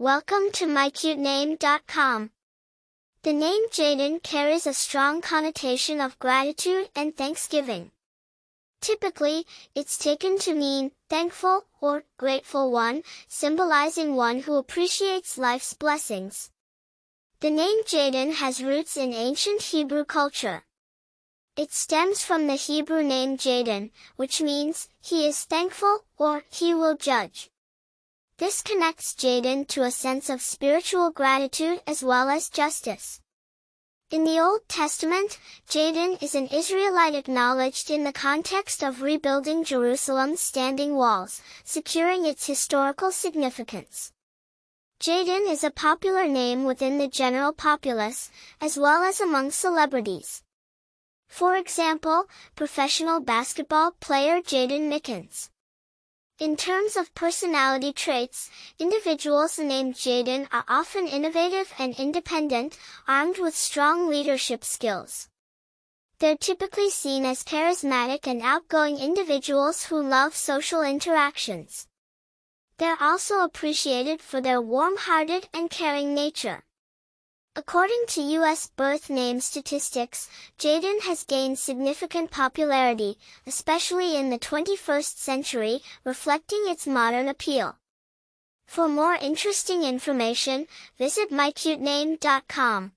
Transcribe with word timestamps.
Welcome 0.00 0.50
to 0.52 0.64
mycutename.com. 0.64 2.30
The 3.22 3.32
name 3.34 3.68
Jaydon 3.68 4.22
carries 4.22 4.66
a 4.66 4.72
strong 4.72 5.20
connotation 5.20 6.00
of 6.00 6.18
gratitude 6.18 6.88
and 6.96 7.14
thanksgiving. 7.14 7.90
Typically, 8.80 9.44
it's 9.74 9.98
taken 9.98 10.38
to 10.38 10.54
mean 10.54 10.92
thankful 11.10 11.66
or 11.82 12.04
grateful 12.16 12.72
one, 12.72 13.02
symbolizing 13.28 14.16
one 14.16 14.38
who 14.40 14.54
appreciates 14.54 15.36
life's 15.36 15.74
blessings. 15.74 16.50
The 17.40 17.50
name 17.50 17.84
Jaydon 17.84 18.36
has 18.36 18.64
roots 18.64 18.96
in 18.96 19.12
ancient 19.12 19.60
Hebrew 19.60 20.06
culture. 20.06 20.62
It 21.58 21.74
stems 21.74 22.24
from 22.24 22.46
the 22.46 22.54
Hebrew 22.54 23.02
name 23.02 23.36
Jaden, 23.36 23.90
which 24.16 24.40
means, 24.40 24.88
he 25.02 25.26
is 25.26 25.44
thankful, 25.44 26.06
or 26.16 26.44
he 26.50 26.72
will 26.72 26.96
judge. 26.96 27.50
This 28.40 28.62
connects 28.62 29.12
Jaydon 29.12 29.68
to 29.68 29.82
a 29.82 29.90
sense 29.90 30.30
of 30.30 30.40
spiritual 30.40 31.10
gratitude 31.10 31.82
as 31.86 32.02
well 32.02 32.30
as 32.30 32.48
justice. 32.48 33.20
In 34.10 34.24
the 34.24 34.40
Old 34.40 34.66
Testament, 34.66 35.38
Jaden 35.68 36.22
is 36.22 36.34
an 36.34 36.46
Israelite 36.46 37.14
acknowledged 37.14 37.90
in 37.90 38.02
the 38.04 38.14
context 38.14 38.82
of 38.82 39.02
rebuilding 39.02 39.62
Jerusalem's 39.62 40.40
standing 40.40 40.96
walls, 40.96 41.42
securing 41.64 42.24
its 42.24 42.46
historical 42.46 43.12
significance. 43.12 44.10
Jaydon 45.00 45.46
is 45.46 45.62
a 45.62 45.70
popular 45.70 46.26
name 46.26 46.64
within 46.64 46.96
the 46.96 47.08
general 47.08 47.52
populace, 47.52 48.30
as 48.58 48.78
well 48.78 49.04
as 49.04 49.20
among 49.20 49.50
celebrities. 49.50 50.42
For 51.28 51.56
example, 51.56 52.24
professional 52.56 53.20
basketball 53.20 53.90
player 54.00 54.40
Jaden 54.40 54.88
Mickens. 54.88 55.50
In 56.40 56.56
terms 56.56 56.96
of 56.96 57.14
personality 57.14 57.92
traits, 57.92 58.48
individuals 58.78 59.58
named 59.58 59.94
Jaydon 59.94 60.48
are 60.50 60.64
often 60.68 61.06
innovative 61.06 61.70
and 61.78 61.94
independent, 62.00 62.78
armed 63.06 63.36
with 63.36 63.54
strong 63.54 64.08
leadership 64.08 64.64
skills. 64.64 65.28
They're 66.18 66.38
typically 66.38 66.88
seen 66.88 67.26
as 67.26 67.44
charismatic 67.44 68.26
and 68.26 68.40
outgoing 68.40 68.96
individuals 68.96 69.84
who 69.84 70.02
love 70.02 70.34
social 70.34 70.80
interactions. 70.80 71.86
They're 72.78 73.02
also 73.02 73.40
appreciated 73.40 74.22
for 74.22 74.40
their 74.40 74.62
warm-hearted 74.62 75.50
and 75.52 75.68
caring 75.68 76.14
nature. 76.14 76.64
According 77.56 78.04
to 78.08 78.22
U.S. 78.38 78.70
birth 78.76 79.10
name 79.10 79.40
statistics, 79.40 80.28
Jaydon 80.56 81.00
has 81.02 81.24
gained 81.24 81.58
significant 81.58 82.30
popularity, 82.30 83.18
especially 83.44 84.16
in 84.16 84.30
the 84.30 84.38
21st 84.38 85.18
century, 85.18 85.80
reflecting 86.04 86.62
its 86.66 86.86
modern 86.86 87.28
appeal. 87.28 87.76
For 88.66 88.88
more 88.88 89.14
interesting 89.14 89.82
information, 89.82 90.68
visit 90.96 91.32
mycutename.com. 91.32 92.92